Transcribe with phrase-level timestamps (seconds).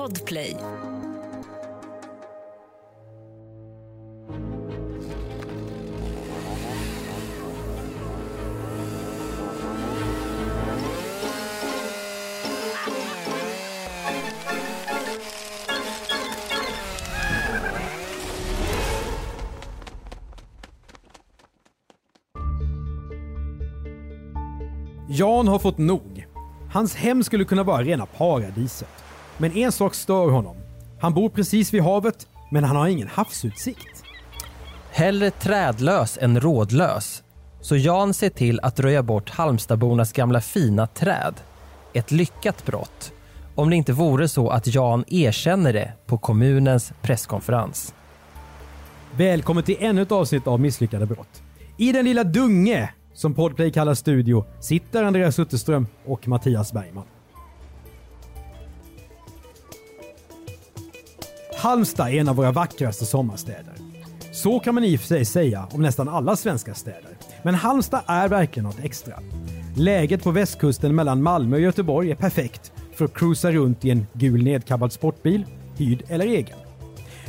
[0.00, 0.56] Podplay.
[25.08, 26.26] Jan har fått nog.
[26.72, 29.09] Hans hem skulle kunna vara rena paradiset.
[29.40, 30.56] Men en sak stör honom.
[31.00, 34.04] Han bor precis vid havet, men han har ingen havsutsikt.
[34.90, 37.22] Hellre trädlös än rådlös.
[37.60, 41.34] Så Jan ser till att röja bort Halmstadbornas gamla fina träd.
[41.92, 43.12] Ett lyckat brott.
[43.54, 47.94] Om det inte vore så att Jan erkänner det på kommunens presskonferens.
[49.16, 51.42] Välkommen till ännu ett avsnitt av Misslyckade brott.
[51.76, 57.04] I den lilla dunge som Podplay kallar studio sitter Andreas Utterström och Mattias Bergman.
[61.60, 63.74] Halmstad är en av våra vackraste sommarstäder.
[64.32, 67.10] Så kan man i och för sig säga om nästan alla svenska städer.
[67.42, 69.14] Men Halmstad är verkligen något extra.
[69.76, 74.06] Läget på västkusten mellan Malmö och Göteborg är perfekt för att cruisa runt i en
[74.12, 75.44] gul nedkabbad sportbil,
[75.76, 76.58] hyrd eller egen.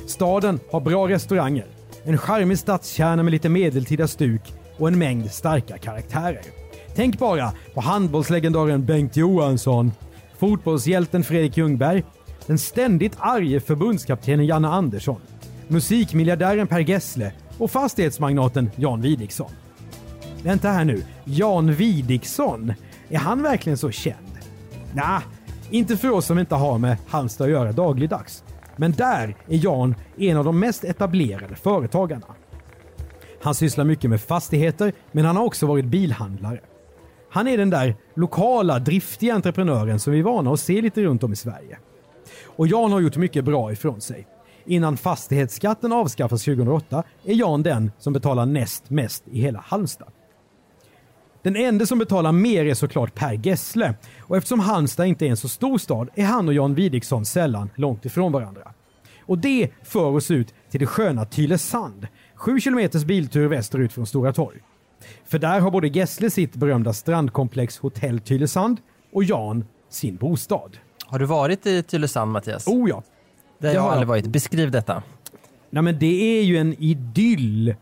[0.08, 1.66] Staden har bra restauranger,
[2.04, 4.42] en charmig stadskärna med lite medeltida stuk
[4.78, 6.44] och en mängd starka karaktärer.
[6.96, 9.92] Tänk bara på handbollslegendaren Bengt Johansson,
[10.38, 12.04] fotbollshjälten Fredrik Ljungberg,
[12.48, 15.22] den ständigt arge förbundskaptenen Janne Andersson,
[15.68, 19.52] musikmiljardären Per Gessle och fastighetsmagnaten Jan Widiksson.
[20.44, 22.74] Vänta här nu, Jan Widiksson?
[23.10, 24.18] Är han verkligen så känd?
[24.94, 25.22] Nah,
[25.70, 28.44] inte för oss som inte har med Halmstad att göra dagligdags.
[28.76, 32.26] Men där är Jan en av de mest etablerade företagarna.
[33.42, 36.60] Han sysslar mycket med fastigheter, men han har också varit bilhandlare.
[37.32, 41.24] Han är den där lokala, driftiga entreprenören som vi är vana att se lite runt
[41.24, 41.78] om i Sverige.
[42.46, 44.28] Och Jan har gjort mycket bra ifrån sig.
[44.66, 50.12] Innan fastighetsskatten avskaffas 2008 är Jan den som betalar näst mest i hela Halmstad.
[51.44, 55.38] Den enda som betalar mer är såklart Per Gessle och eftersom Halmstad inte är en
[55.38, 58.74] så stor stad är han och Jan Widiksson sällan långt ifrån varandra.
[59.26, 64.34] Och det för oss ut till det sköna Tylösand, sju kilometers biltur västerut från Stora
[64.34, 64.58] torg.
[65.26, 68.78] För där har både Gessle sitt berömda strandkomplex Hotell Tylösand
[69.14, 70.78] och Jan sin bostad.
[71.12, 72.68] Har du varit i Tylösand Mattias?
[72.68, 73.04] Oh ja!
[73.60, 73.94] det har det jag har jag.
[73.94, 74.28] aldrig varit.
[74.28, 75.04] Beskriv detta.
[75.70, 77.76] Nej men det är ju en idyll.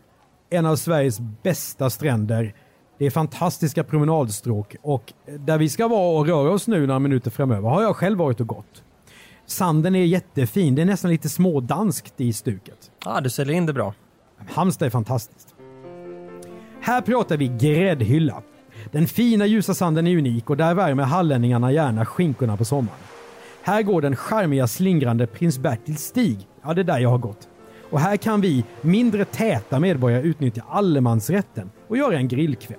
[0.50, 2.54] En av Sveriges bästa stränder.
[2.98, 7.30] Det är fantastiska promenadstråk och där vi ska vara och röra oss nu några minuter
[7.30, 8.82] framöver har jag själv varit och gått.
[9.46, 10.74] Sanden är jättefin.
[10.74, 12.90] Det är nästan lite smådanskt i stuket.
[13.04, 13.94] Ah, du säljer in det bra.
[14.48, 15.54] Halmstad är fantastiskt.
[16.80, 18.42] Här pratar vi gräddhylla.
[18.92, 22.98] Den fina ljusa sanden är unik och där värmer hallänningarna gärna skinkorna på sommaren.
[23.62, 26.48] Här går den charmiga slingrande Prins Bertils stig.
[26.62, 27.48] Ja, det är där jag har gått.
[27.90, 32.78] Och här kan vi, mindre täta medborgare, utnyttja allemansrätten och göra en grillkväll.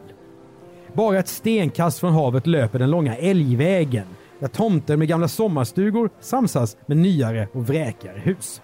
[0.93, 4.05] Bara ett stenkast från havet löper den långa älgvägen
[4.39, 8.61] där tomter med gamla sommarstugor samsas med nyare och vräkigare hus.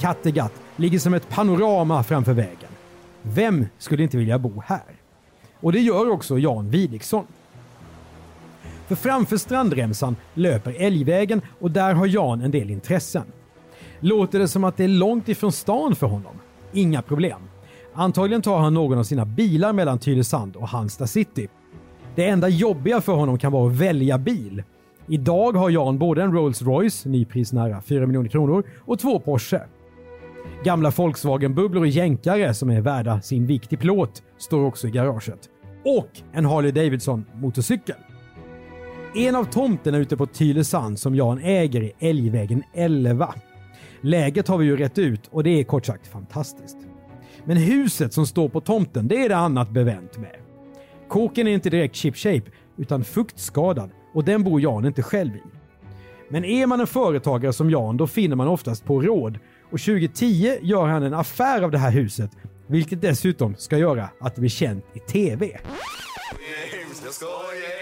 [0.00, 2.70] Kattegatt ligger som ett panorama framför vägen.
[3.22, 5.00] Vem skulle inte vilja bo här?
[5.60, 7.26] Och det gör också Jan Widiksson.
[8.88, 13.24] För framför strandremsan löper Älgvägen och där har Jan en del intressen.
[14.00, 16.36] Låter det som att det är långt ifrån stan för honom?
[16.72, 17.40] Inga problem.
[17.94, 21.48] Antagligen tar han någon av sina bilar mellan Tylösand och Halmstad city.
[22.14, 24.62] Det enda jobbiga för honom kan vara att välja bil.
[25.08, 29.60] Idag har Jan både en Rolls Royce, nypris nära 4 miljoner kronor, och två Porsche.
[30.64, 35.48] Gamla Volkswagen-bubblor och jänkare som är värda sin vikt i plåt står också i garaget.
[35.84, 37.96] Och en Harley Davidson motorcykel.
[39.14, 43.34] En av tomterna ute på Tylösand som Jan äger är Älgvägen 11.
[44.00, 46.76] Läget har vi ju rätt ut och det är kort sagt fantastiskt.
[47.44, 50.36] Men huset som står på tomten, det är det annat bevänt med.
[51.08, 55.42] Kåken är inte direkt chip shape utan fuktskadad och den bor Jan inte själv i.
[56.28, 59.38] Men är man en företagare som Jan då finner man oftast på råd
[59.70, 62.30] och 2010 gör han en affär av det här huset
[62.66, 65.46] vilket dessutom ska göra att det blir känt i TV.
[67.04, 67.77] Jag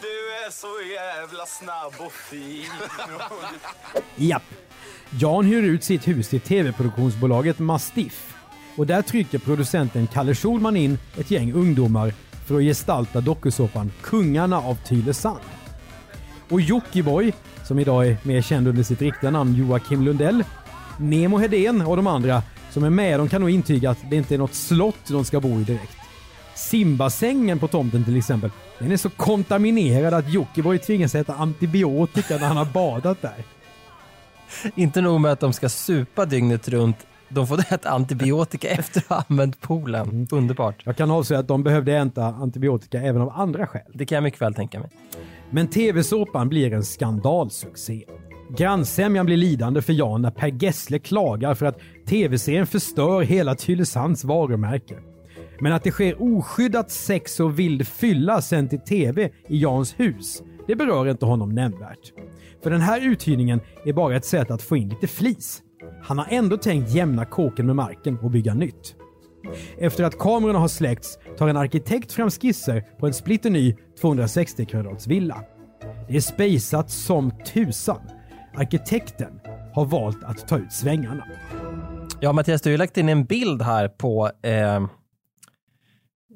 [0.00, 2.64] Du är så jävla snabb och fin
[4.16, 4.42] Japp.
[5.20, 8.34] Jan hyr ut sitt hus till tv-produktionsbolaget Mastiff.
[8.76, 12.12] Och där trycker producenten Kalle Schulman in ett gäng ungdomar
[12.46, 15.40] för att gestalta dokusåpan Kungarna av Tylösand.
[16.48, 17.32] Och Jockiboi,
[17.64, 20.44] som idag är mer känd under sitt riktiga namn Joakim Lundell,
[20.98, 24.34] Nemo Hedén och de andra som är med de kan nog intyga att det inte
[24.34, 25.97] är något slott de ska bo i direkt.
[26.58, 32.46] Simbassängen på tomten till exempel, den är så kontaminerad att Jockiboi tvingas äta antibiotika när
[32.46, 33.44] han har badat där.
[34.74, 36.96] Inte nog med att de ska supa dygnet runt,
[37.28, 40.28] de får äta antibiotika efter att ha använt poolen.
[40.30, 40.82] Underbart.
[40.84, 43.92] Jag kan avslöja att de behövde äta antibiotika även av andra skäl.
[43.94, 44.90] Det kan jag mycket väl tänka mig.
[45.50, 48.04] Men tv-såpan blir en skandalsuccé.
[48.56, 51.78] Grannsämjan blir lidande för Jan när Per Gessle klagar för att
[52.08, 54.94] tv-serien förstör hela Tylösands varumärke.
[55.60, 60.42] Men att det sker oskyddat sex och vild fylla sänd till tv i Jans hus,
[60.66, 62.12] det berör inte honom nämnvärt.
[62.62, 65.62] För den här uthyrningen är bara ett sätt att få in lite flis.
[66.02, 68.94] Han har ändå tänkt jämna kåken med marken och bygga nytt.
[69.78, 75.06] Efter att kamerorna har släckts tar en arkitekt fram skisser på en splitterny 260 kvadrats
[75.06, 75.44] villa.
[76.08, 78.00] Det är spejsat som tusan.
[78.54, 79.40] Arkitekten
[79.74, 81.24] har valt att ta ut svängarna.
[82.20, 84.86] Ja, Mattias, du har ju lagt in en bild här på eh,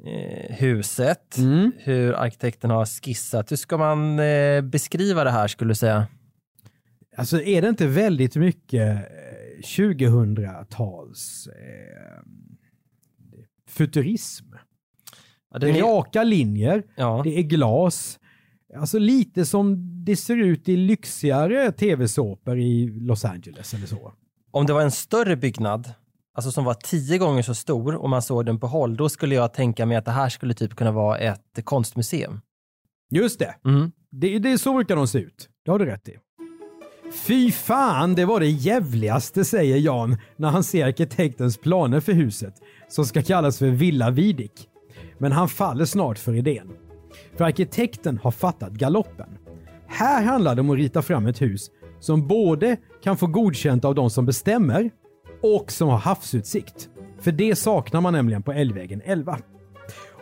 [0.06, 1.37] eh, huset,
[1.78, 3.52] hur arkitekten har skissat.
[3.52, 6.06] Hur ska man eh, beskriva det här skulle du säga?
[7.16, 12.22] Alltså är det inte väldigt mycket eh, 2000-tals eh,
[13.69, 14.44] futurism?
[15.52, 17.20] Ja, Det är, raka linjer, ja.
[17.25, 18.19] det är glas.
[18.76, 24.12] Alltså lite som det ser ut i lyxigare tv-såpor i Los Angeles eller så.
[24.50, 25.93] Om det var en större byggnad,
[26.34, 29.34] alltså som var tio gånger så stor och man såg den på håll, då skulle
[29.34, 32.40] jag tänka mig att det här skulle typ kunna vara ett konstmuseum.
[33.11, 33.55] Just det.
[33.64, 33.93] Mm.
[34.11, 35.49] Det, det är så brukar de se ut.
[35.64, 36.17] Det har du rätt i.
[37.12, 42.55] Fy fan, det var det jävligaste säger Jan när han ser arkitektens planer för huset
[42.88, 44.69] som ska kallas för Villa Vidik.
[45.19, 46.73] Men han faller snart för idén.
[47.37, 49.38] För arkitekten har fattat galoppen.
[49.88, 51.70] Här handlar det om att rita fram ett hus
[52.00, 54.90] som både kan få godkänt av de som bestämmer
[55.43, 56.89] och som har havsutsikt.
[57.21, 59.39] För det saknar man nämligen på Älgvägen 11.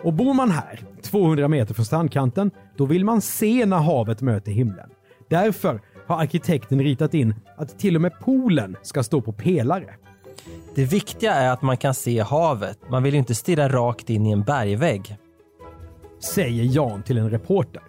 [0.02, 4.52] Och bor man här, 200 meter från strandkanten, då vill man se när havet möter
[4.52, 4.90] himlen.
[5.30, 9.94] Därför har arkitekten ritat in att till och med poolen ska stå på pelare.
[10.74, 12.78] Det viktiga är att man kan se havet.
[12.90, 15.16] Man vill ju inte stirra rakt in i en bergvägg.
[16.34, 17.82] Säger Jan till en reporter.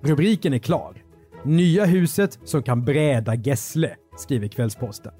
[0.00, 1.02] Rubriken är klar.
[1.44, 5.12] Nya huset som kan bräda Gessle, skriver Kvällsposten.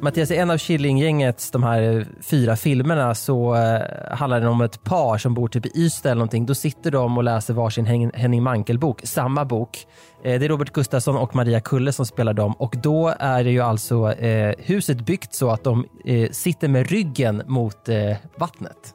[0.00, 3.80] Mattias, i en av Killinggängets de här fyra filmerna så eh,
[4.10, 6.46] handlar det om ett par som bor typ i Ystad eller någonting.
[6.46, 9.86] Då sitter de och läser varsin Hen- Henning Mankell-bok, samma bok.
[10.24, 13.50] Eh, det är Robert Gustafsson och Maria Kulle som spelar dem och då är det
[13.50, 18.94] ju alltså eh, huset byggt så att de eh, sitter med ryggen mot eh, vattnet.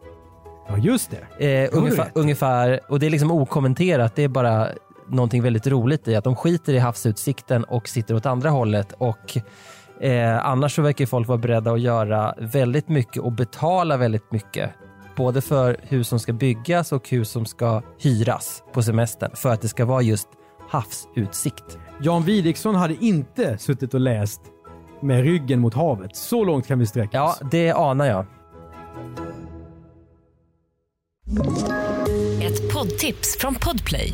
[0.68, 1.64] Ja, just det.
[1.64, 4.16] Eh, ungefär, ungefär, och det är liksom okommenterat.
[4.16, 4.68] Det är bara
[5.08, 8.94] någonting väldigt roligt i att de skiter i havsutsikten och sitter åt andra hållet.
[8.98, 9.38] Och
[10.02, 14.70] eh, Annars så verkar folk vara beredda att göra väldigt mycket och betala väldigt mycket.
[15.18, 19.62] Både för hus som ska byggas och hus som ska hyras på semestern för att
[19.62, 20.28] det ska vara just
[20.70, 21.78] havsutsikt.
[22.02, 24.42] Jan Widiksson hade inte suttit och läst
[25.02, 26.16] med ryggen mot havet.
[26.16, 27.42] Så långt kan vi sträcka Ja, oss.
[27.52, 28.26] det anar jag.
[32.44, 34.14] Ett poddtips från Podplay.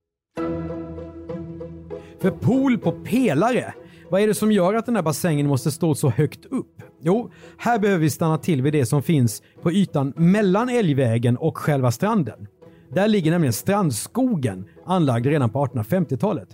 [2.21, 3.73] För pool på pelare.
[4.09, 6.81] Vad är det som gör att den här bassängen måste stå så högt upp?
[7.01, 11.57] Jo, här behöver vi stanna till vid det som finns på ytan mellan Älgvägen och
[11.57, 12.47] själva stranden.
[12.93, 16.47] Där ligger nämligen strandskogen, anlagd redan på 1850-talet.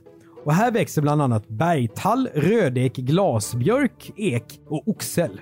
[0.45, 5.41] Och här växer bland annat bergtall, rödek, glasbjörk, ek och oxel.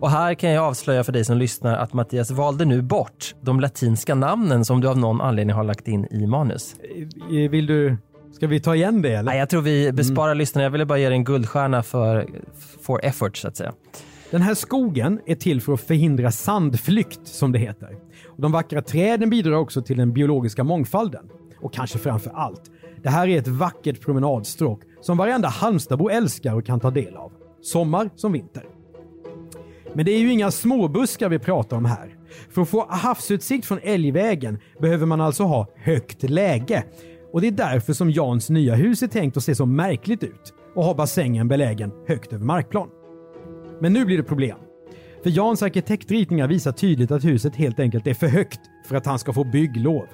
[0.00, 3.60] Och här kan jag avslöja för dig som lyssnar att Mattias valde nu bort de
[3.60, 6.76] latinska namnen som du av någon anledning har lagt in i manus.
[7.30, 7.96] Eh, Vill du...
[8.32, 9.22] Ska vi ta igen det eller?
[9.22, 10.62] Nej, jag tror vi besparar lyssnarna.
[10.62, 12.28] Jag ville bara ge dig en guldstjärna för,
[12.82, 13.72] for effort så att säga.
[14.30, 17.96] Den här skogen är till för att förhindra sandflykt som det heter.
[18.26, 21.28] Och de vackra träden bidrar också till den biologiska mångfalden.
[21.60, 22.70] Och kanske framför allt,
[23.02, 27.32] det här är ett vackert promenadstråk som varenda Halmstadbo älskar och kan ta del av.
[27.62, 28.64] Sommar som vinter.
[29.94, 32.16] Men det är ju inga småbuskar vi pratar om här.
[32.50, 36.84] För att få havsutsikt från Älgvägen behöver man alltså ha högt läge.
[37.36, 40.54] Och det är därför som Jans nya hus är tänkt att se så märkligt ut
[40.74, 42.88] och ha bassängen belägen högt över markplan.
[43.80, 44.58] Men nu blir det problem.
[45.22, 49.18] För Jans arkitektritningar visar tydligt att huset helt enkelt är för högt för att han
[49.18, 50.06] ska få bygglov.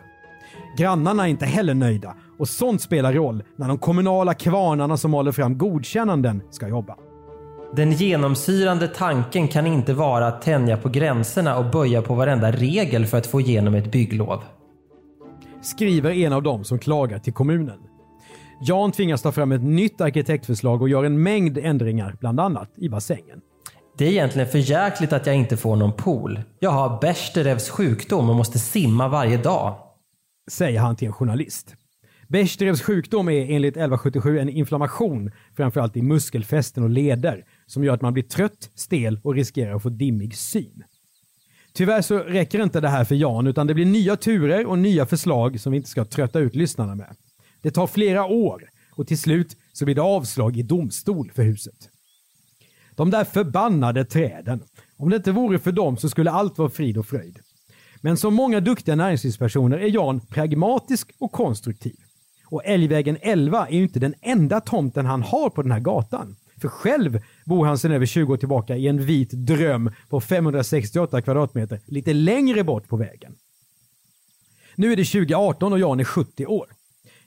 [0.78, 5.32] Grannarna är inte heller nöjda och sånt spelar roll när de kommunala kvarnarna som håller
[5.32, 6.96] fram godkännanden ska jobba.
[7.76, 13.06] Den genomsyrande tanken kan inte vara att tänja på gränserna och böja på varenda regel
[13.06, 14.42] för att få igenom ett bygglov.
[15.62, 17.78] Skriver en av dem som klagar till kommunen.
[18.60, 22.88] Jan tvingas ta fram ett nytt arkitektförslag och gör en mängd ändringar, bland annat i
[22.88, 23.40] bassängen.
[23.98, 26.40] Det är egentligen för jäkligt att jag inte får någon pool.
[26.60, 29.76] Jag har Behchterews sjukdom och måste simma varje dag.
[30.50, 31.76] Säger han till en journalist.
[32.32, 38.02] Bechdrevs sjukdom är enligt 1177 en inflammation, framförallt i muskelfästen och leder, som gör att
[38.02, 40.84] man blir trött, stel och riskerar att få dimmig syn.
[41.72, 45.06] Tyvärr så räcker inte det här för Jan, utan det blir nya turer och nya
[45.06, 47.16] förslag som vi inte ska trötta ut lyssnarna med.
[47.62, 51.88] Det tar flera år och till slut så blir det avslag i domstol för huset.
[52.94, 54.62] De där förbannade träden.
[54.96, 57.38] Om det inte vore för dem så skulle allt vara frid och fröjd.
[58.00, 61.96] Men som många duktiga näringslivspersoner är Jan pragmatisk och konstruktiv.
[62.46, 66.36] Och Älgvägen 11 är ju inte den enda tomten han har på den här gatan.
[66.62, 71.22] För själv bor han sedan över 20 år tillbaka i en vit dröm på 568
[71.22, 73.34] kvadratmeter lite längre bort på vägen.
[74.76, 76.66] Nu är det 2018 och Jan är 70 år.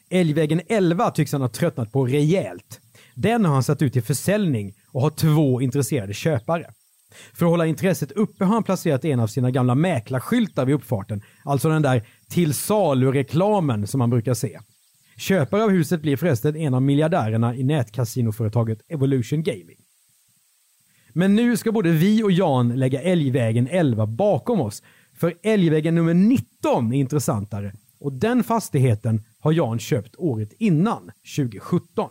[0.10, 2.80] Älgvägen 11 tycks han ha tröttnat på rejält.
[3.16, 6.72] Den har han satt ut till försäljning och har två intresserade köpare.
[7.34, 11.22] För att hålla intresset uppe har han placerat en av sina gamla mäklarskyltar vid uppfarten,
[11.44, 14.60] alltså den där till salu-reklamen som man brukar se.
[15.18, 19.78] Köpare av huset blir förresten en av miljardärerna i nätkasinoföretaget Evolution Gaming.
[21.14, 26.14] Men nu ska både vi och Jan lägga Älgvägen 11 bakom oss, för Älgvägen nummer
[26.14, 32.10] 19 är intressantare och den fastigheten har Jan köpt året innan, 2017.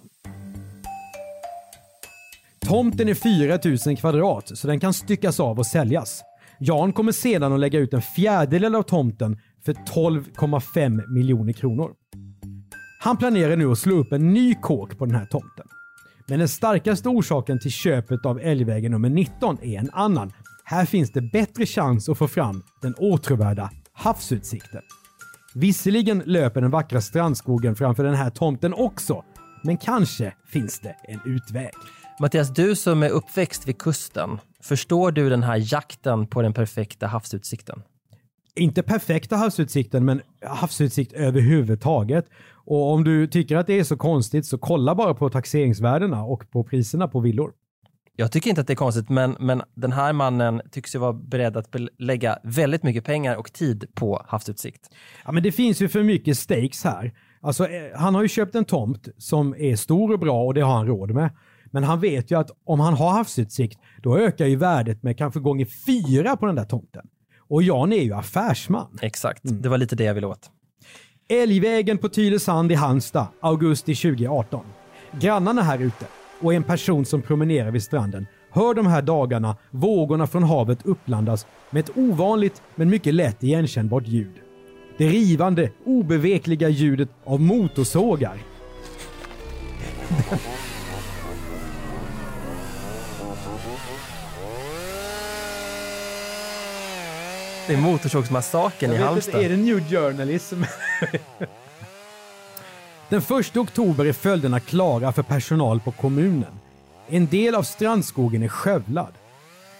[2.61, 6.23] Tomten är 4000 kvadrat så den kan styckas av och säljas.
[6.58, 11.94] Jan kommer sedan att lägga ut en fjärdedel av tomten för 12,5 miljoner kronor.
[13.04, 15.66] Han planerar nu att slå upp en ny kåk på den här tomten.
[16.26, 20.32] Men den starkaste orsaken till köpet av Älgvägen nummer 19 är en annan.
[20.64, 24.82] Här finns det bättre chans att få fram den åtråvärda havsutsikten.
[25.54, 29.25] Visserligen löper den vackra strandskogen framför den här tomten också,
[29.62, 31.73] men kanske finns det en utväg.
[32.20, 37.06] Mattias, du som är uppväxt vid kusten, förstår du den här jakten på den perfekta
[37.06, 37.82] havsutsikten?
[38.56, 42.26] Inte perfekta havsutsikten, men havsutsikt överhuvudtaget.
[42.66, 46.50] Och om du tycker att det är så konstigt så kolla bara på taxeringsvärdena och
[46.50, 47.52] på priserna på villor.
[48.16, 51.12] Jag tycker inte att det är konstigt, men, men den här mannen tycks ju vara
[51.12, 54.88] beredd att lägga väldigt mycket pengar och tid på havsutsikt.
[55.25, 57.12] Ja, men det finns ju för mycket stakes här.
[57.40, 60.61] Alltså, eh, han har ju köpt en tomt som är stor och bra och det
[60.61, 61.30] har han råd med.
[61.70, 65.40] Men han vet ju att om han har havsutsikt, då ökar ju värdet med kanske
[65.40, 67.06] gånger fyra på den där tomten.
[67.48, 68.98] Och Jan är ju affärsman.
[69.02, 69.62] Exakt, mm.
[69.62, 70.50] det var lite det jag ville åt.
[71.28, 74.64] Älgvägen på Tylösand i Halmstad, augusti 2018.
[75.20, 76.06] Grannarna här ute
[76.40, 81.46] och en person som promenerar vid stranden hör de här dagarna vågorna från havet uppblandas
[81.70, 84.34] med ett ovanligt men mycket lätt igenkännbart ljud.
[84.98, 88.38] Det rivande, obevekliga ljudet av motorsågar.
[97.66, 99.35] Det är Motorsågsmassakern i Halmstad.
[99.35, 100.59] Inte, är det New Journalism?
[103.09, 106.52] Den 1 oktober är följderna klara för personal på kommunen.
[107.09, 109.12] En del av strandskogen är skövlad.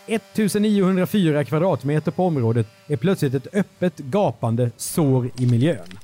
[0.07, 5.99] 1904 kvadratmeter på området är plötsligt ett öppet gapande sår i miljön.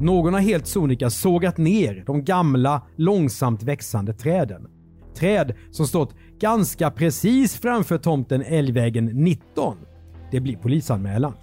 [0.00, 4.71] Någon har helt sonika sågat ner de gamla, långsamt växande träden
[5.14, 9.76] träd som stått ganska precis framför tomten Älgvägen 19.
[10.30, 11.34] Det blir polisanmälan.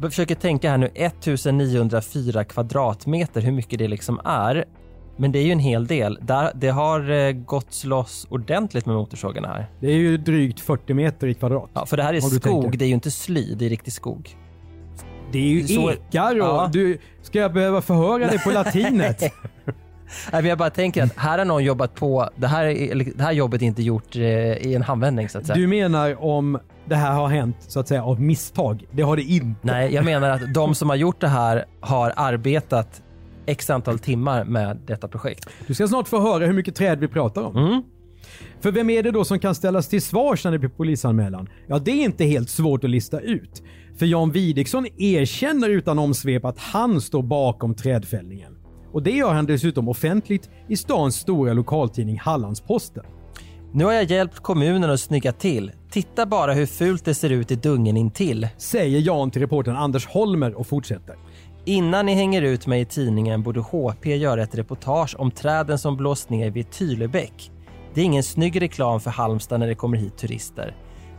[0.00, 4.64] Jag försöker tänka här nu, 1904 kvadratmeter, hur mycket det liksom är.
[5.16, 6.18] Men det är ju en hel del.
[6.22, 9.70] Där, det har eh, gått loss ordentligt med motorsågarna här.
[9.80, 11.70] Det är ju drygt 40 meter i kvadrat.
[11.74, 14.36] Ja, för det här är skog, det är ju inte sly, det är riktig skog.
[15.32, 16.70] Det är ju ekar och ja.
[16.72, 19.22] du, ska jag behöva förhöra dig på latinet?
[20.32, 22.64] Nej, jag bara tänker att här har någon jobbat på, det här,
[23.16, 25.56] det här jobbet är inte gjort eh, i en handvändning så att säga.
[25.56, 28.86] Du menar om det här har hänt så att säga av misstag?
[28.90, 29.60] Det har det inte.
[29.62, 33.02] Nej, jag menar att de som har gjort det här har arbetat
[33.46, 35.48] x antal timmar med detta projekt.
[35.66, 37.56] Du ska snart få höra hur mycket träd vi pratar om.
[37.56, 37.82] Mm.
[38.60, 41.48] För vem är det då som kan ställas till svars när det blir polisanmälan?
[41.66, 43.62] Ja, det är inte helt svårt att lista ut.
[43.98, 48.53] För Jan Widiksson erkänner utan omsvep att han står bakom trädfällningen.
[48.94, 53.04] Och det gör han dessutom offentligt i stans stora lokaltidning Hallandsposten.
[53.72, 55.72] Nu har jag hjälpt kommunen att snygga till.
[55.90, 58.48] Titta bara hur fult det ser ut i dungen intill.
[58.56, 61.16] Säger Jan till reportern Anders Holmer och fortsätter.
[61.64, 65.96] Innan ni hänger ut mig i tidningen borde HP göra ett reportage om träden som
[65.96, 67.50] blåst ner vid Tylebäck.
[67.94, 70.76] Det är ingen snygg reklam för Halmstad när det kommer hit turister.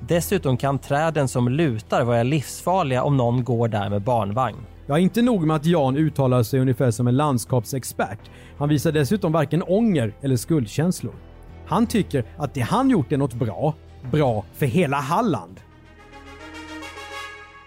[0.08, 4.58] Dessutom kan träden som lutar vara livsfarliga om någon går där med barnvagn.
[4.88, 8.20] Ja, inte nog med att Jan uttalar sig ungefär som en landskapsexpert.
[8.58, 11.14] Han visar dessutom varken ånger eller skuldkänslor.
[11.68, 13.74] Han tycker att det han gjort är något bra,
[14.12, 15.60] bra för hela Halland.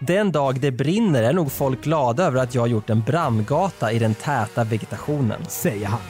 [0.01, 3.99] Den dag det brinner är nog folk glada över att jag gjort en brandgata i
[3.99, 5.45] den täta vegetationen.
[5.49, 6.01] Säger han.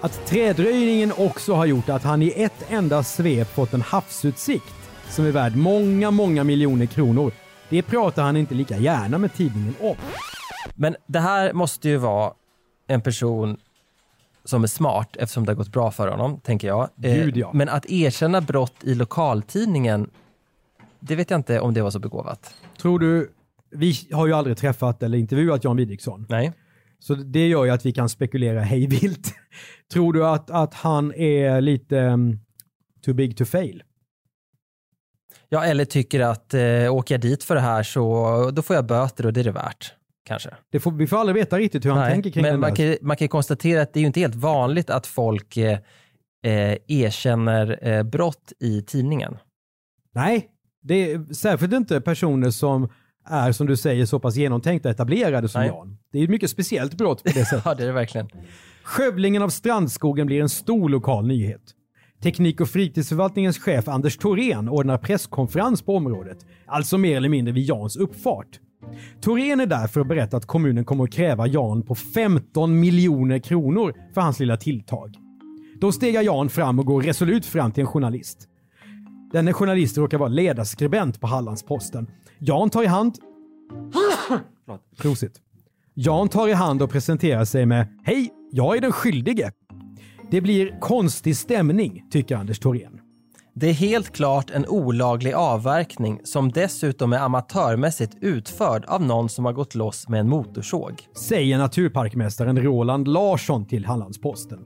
[0.00, 4.74] Att trädröjningen också har gjort att han i ett enda svep fått en havsutsikt
[5.08, 7.32] som är värd många, många miljoner kronor.
[7.68, 9.96] Det pratar han inte lika gärna med tidningen om.
[10.74, 12.32] Men det här måste ju vara
[12.86, 13.56] en person
[14.44, 16.88] som är smart eftersom det har gått bra för honom, tänker jag.
[17.02, 17.50] Eh, Gud, ja.
[17.54, 20.10] Men att erkänna brott i lokaltidningen,
[21.00, 22.54] det vet jag inte om det var så begåvat.
[22.82, 23.30] Tror du,
[23.70, 26.26] vi har ju aldrig träffat eller intervjuat Jan Widiksson.
[26.28, 26.52] Nej.
[26.98, 29.34] Så det gör ju att vi kan spekulera hej vilt.
[29.92, 32.40] Tror du att, att han är lite um,
[33.04, 33.82] too big to fail?
[35.48, 38.86] Ja, eller tycker att eh, åker jag dit för det här så då får jag
[38.86, 39.94] böter och det är det värt.
[40.24, 40.50] Kanske.
[40.70, 42.74] Det får, vi får aldrig veta riktigt hur han Nej, tänker kring men den man
[42.74, 45.78] kan, man kan konstatera att det är ju inte helt vanligt att folk eh,
[46.44, 49.38] eh, erkänner eh, brott i tidningen.
[50.14, 50.48] Nej,
[50.82, 52.88] det är särskilt inte personer som
[53.28, 55.68] är, som du säger, så pass genomtänkta och etablerade som Nej.
[55.68, 55.98] Jan.
[56.12, 57.62] Det är ett mycket speciellt brott på det sättet.
[57.64, 58.28] Ja, det är det verkligen.
[58.82, 61.62] Skövlingen av strandskogen blir en stor lokal nyhet.
[62.22, 67.64] Teknik och fritidsförvaltningens chef Anders Thorén ordnar presskonferens på området, alltså mer eller mindre vid
[67.64, 68.60] Jans uppfart.
[69.20, 73.38] Thorén är där för att berätta att kommunen kommer att kräva Jan på 15 miljoner
[73.38, 75.16] kronor för hans lilla tilltag.
[75.80, 78.48] Då stegar Jan fram och går resolut fram till en journalist.
[79.32, 82.10] Denne journalist råkar vara ledarskribent på Hallandsposten.
[82.38, 83.14] Jan tar i hand...
[84.98, 85.40] Prosit.
[85.94, 89.52] Jan tar i hand och presenterar sig med “Hej, jag är den skyldige”.
[90.30, 93.01] Det blir konstig stämning, tycker Anders Thorén.
[93.54, 99.44] Det är helt klart en olaglig avverkning som dessutom är amatörmässigt utförd av någon som
[99.44, 100.92] har gått loss med en motorsåg.
[101.16, 104.58] Säger naturparkmästaren Roland Larsson till Hallandsposten.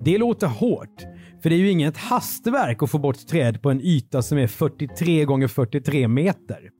[0.00, 1.02] Det låter hårt,
[1.42, 4.46] för det är ju inget hastverk att få bort träd på en yta som är
[4.46, 6.70] 43 gånger 43 meter.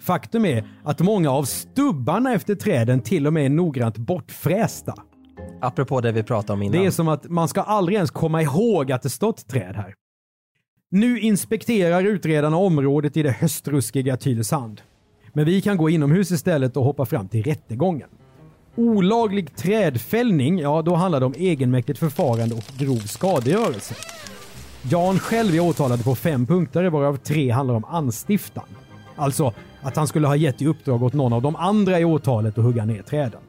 [0.00, 4.94] Faktum är att många av stubbarna efter träden till och med är noggrant bortfrästa.
[5.60, 6.80] Apropå det vi pratade om innan.
[6.80, 9.94] Det är som att man ska aldrig ens komma ihåg att det stått träd här.
[10.92, 14.80] Nu inspekterar utredarna området i det höstruskiga Tylösand.
[15.32, 18.08] Men vi kan gå inomhus istället och hoppa fram till rättegången.
[18.76, 23.94] Olaglig trädfällning, ja då handlar det om egenmäktigt förfarande och grov skadegörelse.
[24.90, 28.64] Jan själv är åtalad på fem punkter varav tre handlar om anstiftan.
[29.16, 32.58] Alltså att han skulle ha gett i uppdrag åt någon av de andra i åtalet
[32.58, 33.40] att hugga ner träden.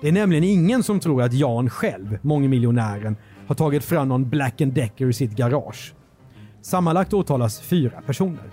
[0.00, 4.54] Det är nämligen ingen som tror att Jan själv, mångmiljonären, har tagit fram någon Black
[4.58, 5.94] Decker i sitt garage.
[6.62, 8.50] Sammanlagt åtalas fyra personer.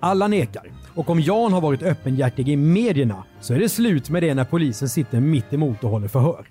[0.00, 4.22] Alla nekar och om Jan har varit öppenhjärtig i medierna så är det slut med
[4.22, 6.46] det när polisen sitter mitt emot och håller förhör.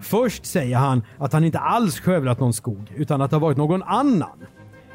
[0.00, 3.58] Först säger han att han inte alls skövlat någon skog utan att det har varit
[3.58, 4.46] någon annan.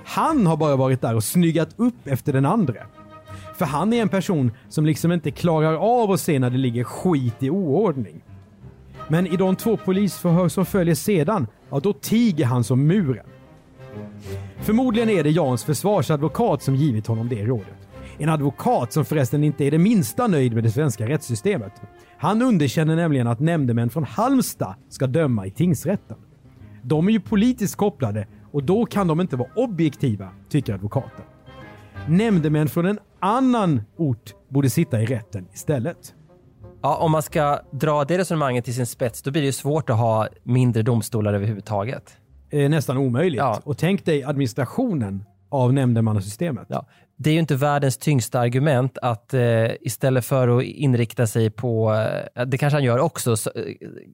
[0.06, 2.82] Han har bara varit där och snyggat upp efter den andra.
[3.58, 6.84] För han är en person som liksom inte klarar av att se när det ligger
[6.84, 8.22] skit i oordning.
[9.08, 13.26] Men i de två polisförhör som följer sedan, ja då tiger han som muren.
[14.60, 17.88] Förmodligen är det Jans försvarsadvokat som givit honom det rådet.
[18.18, 21.72] En advokat som förresten inte är det minsta nöjd med det svenska rättssystemet.
[22.18, 26.18] Han underkänner nämligen att nämndemän från Halmstad ska döma i tingsrätten.
[26.84, 31.26] De är ju politiskt kopplade och då kan de inte vara objektiva, tycker advokaten.
[32.08, 36.14] Nämndemän från en annan ort borde sitta i rätten istället.
[36.82, 39.90] Ja, om man ska dra det resonemanget till sin spets, då blir det ju svårt
[39.90, 42.18] att ha mindre domstolar överhuvudtaget.
[42.50, 43.38] Eh, nästan omöjligt.
[43.40, 43.62] Ja.
[43.64, 46.66] Och tänk dig administrationen av nämndemannasystemet.
[46.70, 46.86] Ja.
[47.20, 49.42] Det är ju inte världens tyngsta argument att eh,
[49.82, 51.94] istället för att inrikta sig på,
[52.36, 53.64] eh, det kanske han gör också, s- eh,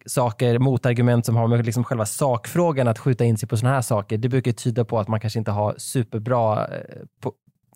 [0.05, 3.81] saker, motargument som har med liksom själva sakfrågan att skjuta in sig på sådana här
[3.81, 4.17] saker.
[4.17, 6.79] Det brukar tyda på att man kanske inte har superbra, eh,
[7.21, 7.33] på,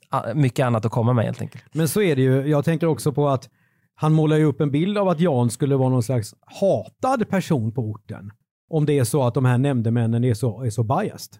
[0.09, 1.63] a- mycket annat att komma med helt enkelt.
[1.73, 2.47] Men så är det ju.
[2.47, 3.49] Jag tänker också på att
[3.95, 7.71] han målar ju upp en bild av att Jan skulle vara någon slags hatad person
[7.71, 8.31] på orten.
[8.69, 11.37] Om det är så att de här nämndemännen är så, är så biased.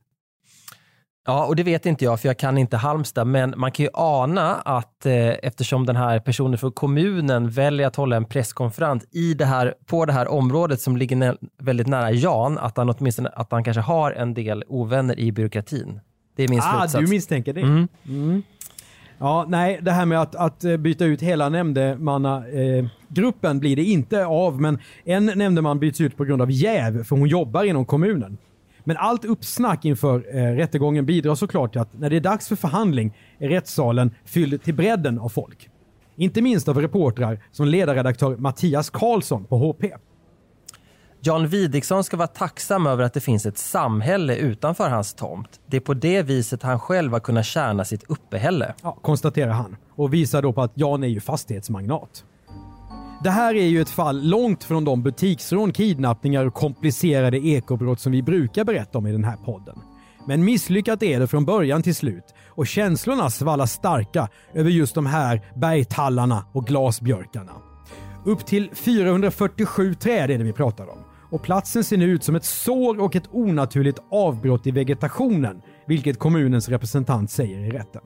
[1.26, 3.90] Ja, och det vet inte jag för jag kan inte Halmstad, men man kan ju
[3.94, 9.34] ana att eh, eftersom den här personen från kommunen väljer att hålla en presskonferens i
[9.34, 13.30] det här, på det här området som ligger nä- väldigt nära Jan, att han åtminstone
[13.30, 16.00] att han kanske har en del ovänner i byråkratin.
[16.36, 16.94] Det är min Ah, slutsats.
[17.06, 17.62] du misstänker det?
[17.62, 17.88] Mm.
[18.08, 18.44] Mm.
[19.20, 23.84] Ja, nej, det här med att, att eh, byta ut hela nämndemannagruppen eh, blir det
[23.84, 27.86] inte av, men en nämndeman byts ut på grund av jäv, för hon jobbar inom
[27.86, 28.38] kommunen.
[28.84, 32.56] Men allt uppsnack inför eh, rättegången bidrar såklart till att när det är dags för
[32.56, 35.70] förhandling är rättssalen fylld till bredden av folk.
[36.16, 39.84] Inte minst av reportrar som ledarredaktör Mattias Karlsson på HP.
[41.22, 45.60] Jan Widiksson ska vara tacksam över att det finns ett samhälle utanför hans tomt.
[45.66, 48.74] Det är på det viset han själv har kunnat tjäna sitt uppehälle.
[48.84, 52.24] Ja, konstaterar han och visar då på att Jan är ju fastighetsmagnat.
[53.24, 58.12] Det här är ju ett fall långt från de butiksrån, kidnappningar och komplicerade ekobrott som
[58.12, 59.80] vi brukar berätta om i den här podden.
[60.28, 65.06] Men misslyckat är det från början till slut och känslorna svallar starka över just de
[65.06, 67.52] här bergtallarna och glasbjörkarna.
[68.26, 72.36] Upp till 447 träd är det vi pratar om och platsen ser nu ut som
[72.36, 78.02] ett sår och ett onaturligt avbrott i vegetationen, vilket kommunens representant säger i rätten.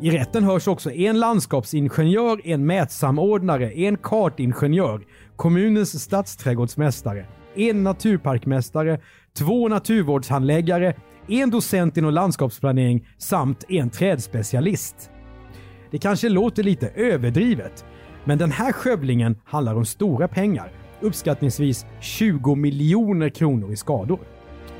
[0.00, 5.02] I rätten hörs också en landskapsingenjör, en mätsamordnare, en kartingenjör,
[5.36, 7.26] kommunens stadsträdgårdsmästare,
[7.56, 9.00] en naturparkmästare,
[9.38, 10.94] två naturvårdshandläggare,
[11.28, 15.10] en docent inom landskapsplanering samt en trädspecialist.
[15.90, 17.84] Det kanske låter lite överdrivet,
[18.24, 24.18] men den här skövlingen handlar om stora pengar, uppskattningsvis 20 miljoner kronor i skador.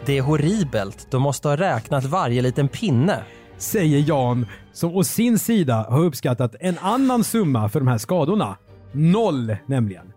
[0.06, 1.06] Det är horribelt.
[1.10, 3.22] De måste ha räknat varje liten pinne.
[3.56, 8.56] säger Jan som å sin sida har uppskattat en annan summa för de här skadorna.
[8.92, 10.12] Noll nämligen.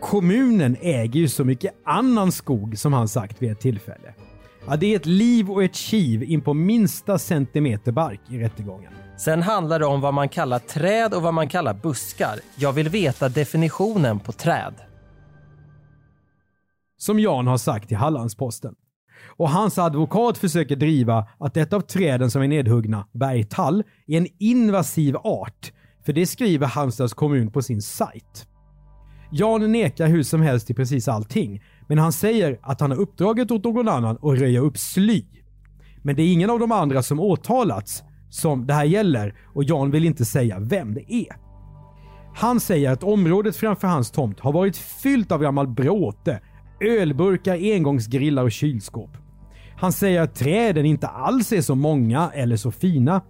[0.00, 4.14] Kommunen äger ju så mycket annan skog som han sagt vid ett tillfälle.
[4.66, 8.92] Ja, det är ett liv och ett kiv in på minsta centimeter bark i rättegången.
[9.16, 12.40] Sen handlar det om vad man kallar träd och vad man kallar buskar.
[12.56, 14.74] Jag vill veta definitionen på träd.
[17.02, 18.74] Som Jan har sagt till Hallandsposten.
[19.36, 24.26] Och hans advokat försöker driva att ett av träden som är nedhuggna, bergtall, är en
[24.38, 25.72] invasiv art.
[26.06, 28.46] För det skriver Halmstads kommun på sin sajt.
[29.32, 33.50] Jan nekar hur som helst till precis allting, men han säger att han har uppdraget
[33.50, 35.24] åt någon annan att röja upp sly.
[36.02, 39.90] Men det är ingen av de andra som åtalats som det här gäller och Jan
[39.90, 41.36] vill inte säga vem det är.
[42.34, 46.40] Han säger att området framför hans tomt har varit fyllt av gammal bråte,
[46.80, 49.10] ölburkar, engångsgrillar och kylskåp.
[49.76, 53.22] Han säger att träden inte alls är så många eller så fina.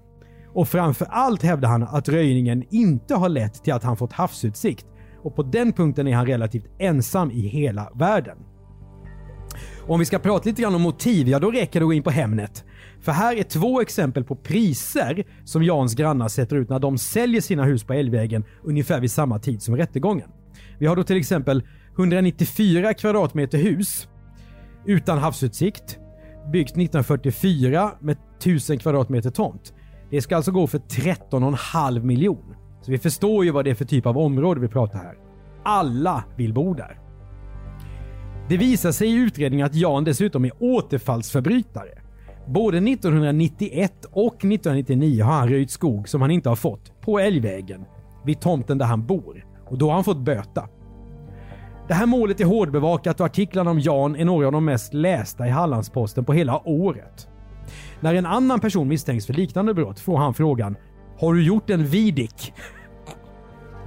[0.54, 4.86] Och framför allt hävdar han att röjningen inte har lett till att han fått havsutsikt.
[5.22, 8.38] Och på den punkten är han relativt ensam i hela världen.
[9.82, 11.92] Och om vi ska prata lite grann om motiv, ja då räcker det att gå
[11.92, 12.64] in på Hemnet.
[13.00, 17.40] För här är två exempel på priser som Jans grannar sätter ut när de säljer
[17.40, 20.28] sina hus på Älgvägen ungefär vid samma tid som rättegången.
[20.78, 21.62] Vi har då till exempel
[22.00, 24.08] 194 kvadratmeter hus
[24.86, 25.98] utan havsutsikt,
[26.52, 29.74] byggt 1944 med 1000 kvadratmeter tomt.
[30.10, 32.54] Det ska alltså gå för 13,5 miljon.
[32.82, 35.14] Så vi förstår ju vad det är för typ av område vi pratar här.
[35.64, 36.98] Alla vill bo där.
[38.48, 42.02] Det visar sig i utredningen att Jan dessutom är återfallsförbrytare.
[42.46, 47.84] Både 1991 och 1999 har han röjt skog som han inte har fått på Älgvägen
[48.24, 50.68] vid tomten där han bor och då har han fått böta.
[51.90, 55.46] Det här målet är hårdbevakat och artiklarna om Jan är några av de mest lästa
[55.46, 57.28] i Hallandsposten på hela året.
[58.00, 60.76] När en annan person misstänks för liknande brott får han frågan
[61.18, 62.52] “Har du gjort en vidik?”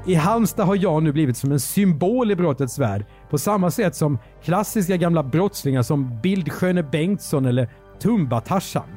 [0.08, 3.96] I Halmstad har Jan nu blivit som en symbol i brottets värld på samma sätt
[3.96, 8.89] som klassiska gamla brottslingar som Bildsköne Bengtsson eller Tumba-Tarzan.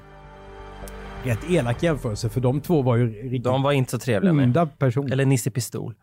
[1.22, 4.44] Rätt elak jämförelse för de två var ju riktigt De var inte så trevliga med.
[4.44, 5.12] onda personer.
[5.12, 5.94] Eller Nisse Pistol.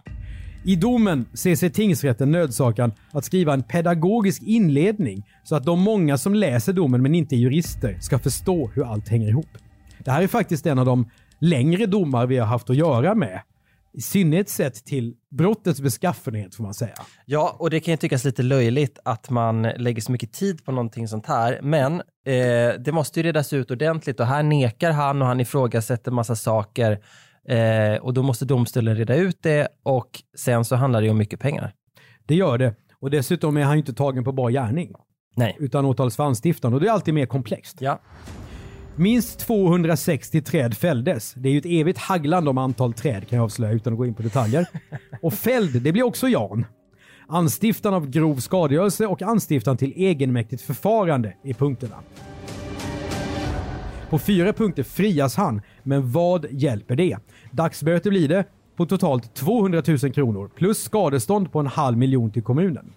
[0.66, 6.18] I domen ser sig tingsrätten nödsakan att skriva en pedagogisk inledning så att de många
[6.18, 9.50] som läser domen men inte är jurister ska förstå hur allt hänger ihop.
[10.00, 13.42] Det här är faktiskt en av de längre domar vi har haft att göra med.
[13.94, 16.96] I synnerhet sett till brottets beskaffenhet får man säga.
[17.26, 20.72] Ja, och det kan ju tyckas lite löjligt att man lägger så mycket tid på
[20.72, 21.94] någonting sånt här, men
[22.26, 26.36] eh, det måste ju redas ut ordentligt och här nekar han och han ifrågasätter massa
[26.36, 27.00] saker
[27.48, 31.40] eh, och då måste domstolen reda ut det och sen så handlar det om mycket
[31.40, 31.74] pengar.
[32.26, 32.76] Det gör det.
[33.00, 34.94] Och dessutom är han ju inte tagen på bar gärning.
[35.36, 35.58] Nej.
[35.60, 37.78] Utan åtals för anstiftan och det är alltid mer komplext.
[37.82, 38.00] Ja.
[38.96, 41.34] Minst 260 träd fälldes.
[41.34, 44.06] Det är ju ett evigt haglande om antal träd kan jag avslöja utan att gå
[44.06, 44.68] in på detaljer.
[45.22, 46.66] Och fälld, det blir också Jan.
[47.28, 51.96] Anstiftan av grov skadegörelse och anstiftan till egenmäktigt förfarande i punkterna.
[54.10, 57.18] På fyra punkter frias han, men vad hjälper det?
[57.52, 62.44] Dagsböter blir det på totalt 200 000 kronor plus skadestånd på en halv miljon till
[62.44, 62.94] kommunen.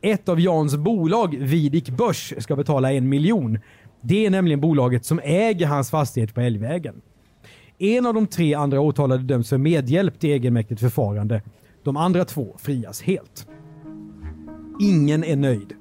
[0.00, 3.58] Ett av Jans bolag, Vidik Börs, ska betala en miljon.
[4.00, 7.00] Det är nämligen bolaget som äger hans fastighet på Älgvägen.
[7.78, 11.42] En av de tre andra åtalade döms för medhjälp till egenmäktigt förfarande.
[11.84, 13.46] De andra två frias helt.
[14.80, 15.72] Ingen är nöjd.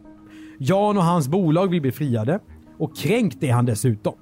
[0.60, 2.40] Jan och hans bolag vill bli friade
[2.78, 4.14] och kränkt är han dessutom.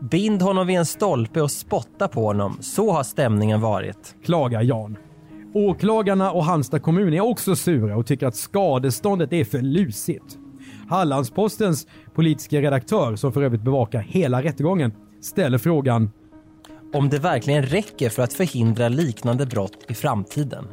[0.00, 2.58] Bind honom vid en stolpe och spotta på honom.
[2.60, 4.14] Så har stämningen varit.
[4.24, 4.96] klagar Jan.
[5.54, 10.38] Åklagarna och Halmstad kommun är också sura och tycker att skadeståndet är för lusigt.
[10.88, 16.10] Hallandspostens politiska redaktör, som för övrigt bevakar hela rättegången, ställer frågan
[16.94, 20.64] Om det verkligen räcker för att förhindra liknande brott i framtiden.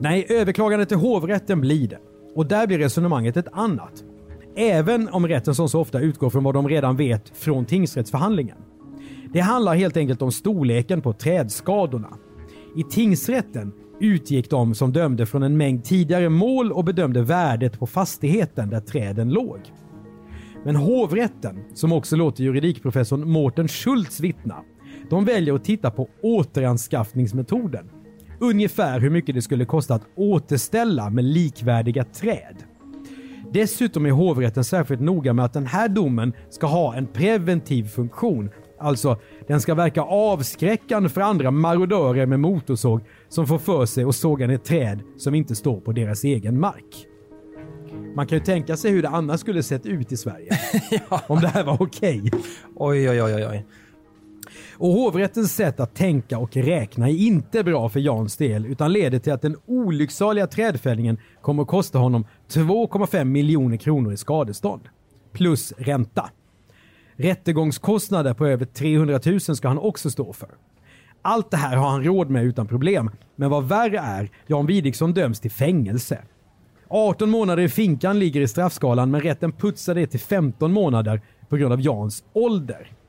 [0.00, 1.98] Nej, överklagandet till hovrätten blir det.
[2.34, 4.04] Och där blir resonemanget ett annat.
[4.60, 8.56] Även om rätten som så ofta utgår från vad de redan vet från tingsrättsförhandlingen.
[9.32, 12.08] Det handlar helt enkelt om storleken på trädskadorna.
[12.76, 17.86] I tingsrätten utgick de som dömde från en mängd tidigare mål och bedömde värdet på
[17.86, 19.60] fastigheten där träden låg.
[20.64, 24.56] Men hovrätten, som också låter juridikprofessorn Mårten Schultz vittna,
[25.10, 27.90] de väljer att titta på återanskaffningsmetoden.
[28.40, 32.56] Ungefär hur mycket det skulle kosta att återställa med likvärdiga träd.
[33.52, 38.50] Dessutom är hovrätten särskilt noga med att den här domen ska ha en preventiv funktion.
[38.80, 44.14] Alltså, den ska verka avskräckande för andra marodörer med motorsåg som får för sig att
[44.14, 47.06] såga ner träd som inte står på deras egen mark.
[48.16, 50.50] Man kan ju tänka sig hur det annars skulle sett ut i Sverige.
[51.26, 52.30] Om det här var okej.
[52.76, 53.66] Oj, oj, oj, oj, oj.
[54.80, 59.18] Och hovrättens sätt att tänka och räkna är inte bra för Jans del utan leder
[59.18, 64.82] till att den olycksaliga trädfällningen kommer att kosta honom 2,5 miljoner kronor i skadestånd.
[65.32, 66.30] Plus ränta.
[67.16, 70.48] Rättegångskostnader på över 300 000 ska han också stå för.
[71.22, 73.10] Allt det här har han råd med utan problem.
[73.36, 76.18] Men vad värre är, Jan Widiksson döms till fängelse.
[76.88, 81.56] 18 månader i finkan ligger i straffskalan men rätten putsar det till 15 månader på
[81.56, 82.99] grund av Jans ålder.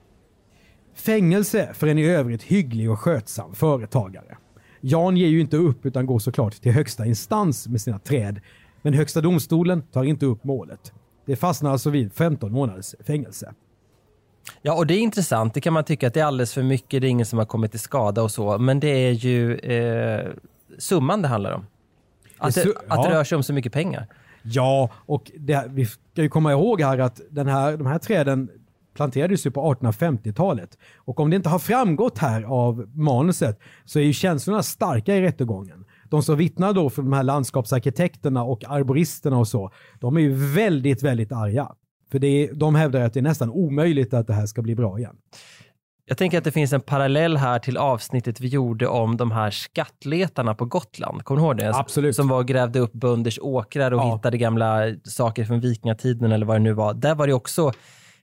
[0.96, 4.38] Fängelse för en i övrigt hygglig och skötsam företagare.
[4.82, 8.42] Jan ger ju inte upp utan går såklart till högsta instans med sina träd.
[8.82, 10.94] Men högsta domstolen tar inte upp målet.
[11.26, 13.54] Det fastnar alltså vid 15 månaders fängelse.
[14.62, 15.54] Ja, och det är intressant.
[15.54, 17.02] Det kan man tycka att det är alldeles för mycket.
[17.02, 18.58] Det är ingen som har kommit till skada och så.
[18.58, 20.28] Men det är ju eh,
[20.78, 21.66] summan det handlar om.
[22.38, 24.08] Att det, att det rör sig om så mycket pengar.
[24.44, 28.50] Ja, och det, vi ska ju komma ihåg här att den här, de här träden
[28.94, 30.78] planterades ju på 1850-talet.
[30.98, 35.22] Och om det inte har framgått här av manuset så är ju känslorna starka i
[35.22, 35.86] rättegången.
[36.10, 40.34] De som vittnar då från de här landskapsarkitekterna och arboristerna och så, de är ju
[40.54, 41.72] väldigt, väldigt arga.
[42.12, 44.76] För det är, de hävdar att det är nästan omöjligt att det här ska bli
[44.76, 45.16] bra igen.
[46.06, 49.52] Jag tänker att det finns en parallell här till avsnittet vi gjorde om de här
[49.52, 51.24] skattletarna på Gotland.
[51.24, 51.76] Kommer du ihåg det?
[51.76, 52.16] Absolut.
[52.16, 54.16] Som var och grävde upp bönders åkrar och Ja.
[54.16, 56.94] hittade gamla saker från vikingatiden eller vad det nu var.
[56.94, 57.72] Där var det också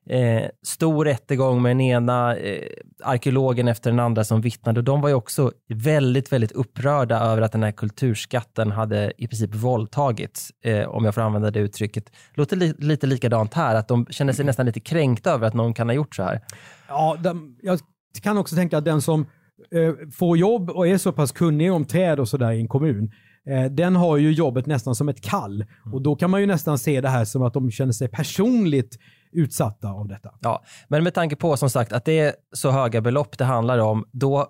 [0.08, 2.62] eh, stor rättegång med den ena eh,
[3.04, 4.80] arkeologen efter den andra som vittnade.
[4.80, 9.28] Och de var ju också väldigt, väldigt upprörda över att den här kulturskatten hade i
[9.28, 12.04] princip våldtagits, eh, om jag får använda det uttrycket.
[12.34, 15.74] Låter li- lite likadant här, att de känner sig nästan lite kränkta över att någon
[15.74, 16.40] kan ha gjort så här.
[16.88, 17.78] Ja, de, jag
[18.22, 19.26] kan också tänka att den som
[19.74, 23.10] eh, får jobb och är så pass kunnig om träd och sådär i en kommun,
[23.50, 25.64] eh, den har ju jobbet nästan som ett kall.
[25.92, 28.98] Och då kan man ju nästan se det här som att de känner sig personligt
[29.32, 30.34] utsatta av detta.
[30.40, 33.78] Ja, men med tanke på som sagt att det är så höga belopp det handlar
[33.78, 34.46] om, då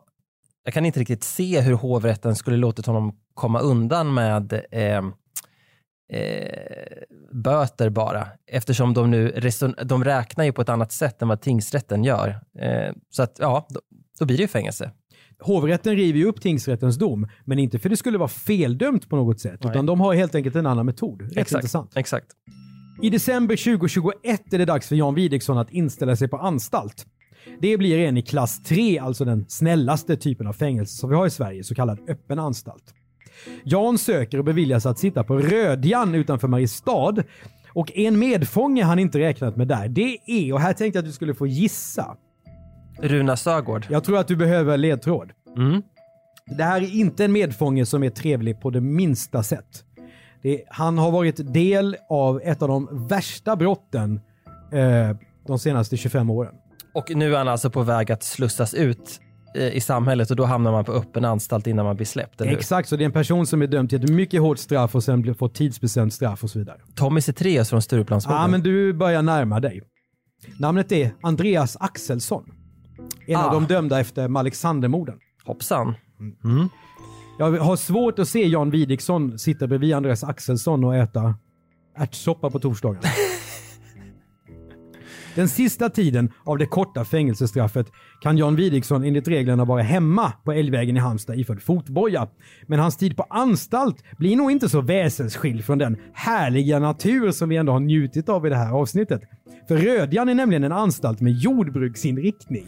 [0.65, 4.97] jag kan inte riktigt se hur hovrätten skulle låtit honom komma undan med eh,
[6.13, 11.29] eh, böter bara, eftersom de nu reson- de räknar ju på ett annat sätt än
[11.29, 12.29] vad tingsrätten gör.
[12.59, 13.81] Eh, så att ja, då,
[14.19, 14.91] då blir det ju fängelse.
[15.41, 19.41] Hovrätten river ju upp tingsrättens dom, men inte för det skulle vara feldömt på något
[19.41, 19.71] sätt, Nej.
[19.73, 21.23] utan de har helt enkelt en annan metod.
[21.23, 21.97] Rätt intressant.
[21.97, 22.27] Exakt.
[23.03, 27.07] I december 2021 är det dags för Jan Widiksson att inställa sig på anstalt.
[27.61, 31.27] Det blir en i klass 3, alltså den snällaste typen av fängelse som vi har
[31.27, 32.95] i Sverige, så kallad öppen anstalt.
[33.65, 37.15] Jan söker och beviljas att sitta på Rödjan utanför Mariestad.
[37.69, 41.09] Och en medfånge han inte räknat med där, det är, och här tänkte jag att
[41.09, 42.17] du skulle få gissa.
[43.01, 43.87] Runa Sögård.
[43.91, 45.33] Jag tror att du behöver ledtråd.
[45.57, 45.83] Mm.
[46.47, 49.85] Det här är inte en medfånge som är trevlig på det minsta sätt.
[50.43, 54.21] Det, han har varit del av ett av de värsta brotten
[54.73, 56.55] eh, de senaste 25 åren.
[56.95, 59.21] Och nu är han alltså på väg att slussas ut
[59.57, 62.41] eh, i samhället och då hamnar man på öppen anstalt innan man blir släppt?
[62.41, 65.05] Exakt, så det är en person som är dömd till ett mycket hårt straff och
[65.05, 66.77] sen får tidsbestämt straff och så vidare.
[66.95, 68.41] Tommy Zethraeus från Stureplansskogen.
[68.41, 69.83] Ja, men du börjar närma dig.
[70.59, 72.45] Namnet är Andreas Axelsson.
[73.27, 73.45] En Ah.
[73.47, 75.19] av de dömda efter Alexandermorden.
[75.45, 75.95] Hoppsan.
[77.41, 81.35] Jag har svårt att se Jan Widiksson sitta bredvid Andreas Axelsson och äta
[81.97, 83.03] ärtsoppa på torsdagen.
[85.35, 87.87] Den sista tiden av det korta fängelsestraffet
[88.23, 92.29] kan Jan Widiksson enligt reglerna vara hemma på Älgvägen i Halmstad iförd fotboja.
[92.67, 97.49] Men hans tid på anstalt blir nog inte så väsensskild från den härliga natur som
[97.49, 99.23] vi ändå har njutit av i det här avsnittet.
[99.69, 102.67] För Rödjan är nämligen en anstalt med jordbruksinriktning.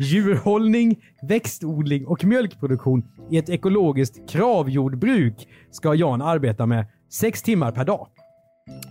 [0.00, 7.84] Djurhållning, växtodling och mjölkproduktion i ett ekologiskt kravjordbruk ska Jan arbeta med sex timmar per
[7.84, 8.08] dag.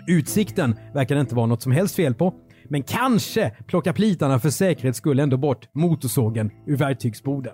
[0.08, 2.34] Utsikten verkar det inte vara något som helst fel på,
[2.70, 7.54] men kanske plockar plitarna för säkerhets skull ändå bort motorsågen ur verktygsboden.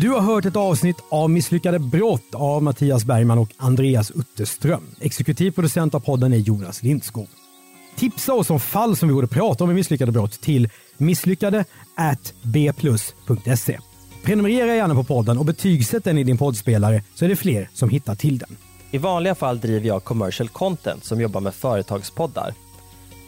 [0.00, 4.86] Du har hört ett avsnitt av Misslyckade brott av Mattias Bergman och Andreas Utterström.
[5.00, 7.28] Exekutiv producent av podden är Jonas Lindskog.
[7.96, 11.64] Tipsa oss om fall som vi borde prata om i Misslyckade brott till misslyckade
[12.42, 13.78] bplus.se.
[14.22, 17.88] Prenumerera gärna på podden och betygsätt den i din poddspelare så är det fler som
[17.88, 18.56] hittar till den.
[18.90, 22.54] I vanliga fall driver jag commercial content som jobbar med företagspoddar.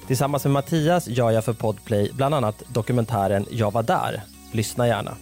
[0.07, 4.23] Tillsammans med Mattias gör jag för Podplay bland annat dokumentären Jag var där.
[4.53, 5.17] Lyssna gärna.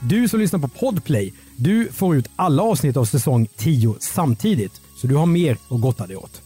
[0.00, 5.06] Du som lyssnar på Podplay, du får ut alla avsnitt av säsong 10 samtidigt, så
[5.06, 6.42] du har mer att gotta dig åt.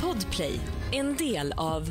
[0.00, 0.60] Podplay,
[0.92, 1.90] en del av